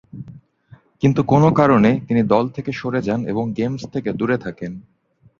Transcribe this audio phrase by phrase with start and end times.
[1.03, 4.71] কিন্তু কোনো কারণে তিনি দল থেকে সরে যান এবং গেমস থেকে দূরে থাকেন।